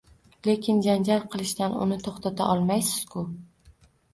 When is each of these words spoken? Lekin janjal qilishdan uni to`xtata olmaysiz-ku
Lekin 0.45 0.79
janjal 0.85 1.27
qilishdan 1.35 1.77
uni 1.83 1.99
to`xtata 2.09 2.49
olmaysiz-ku 2.55 3.29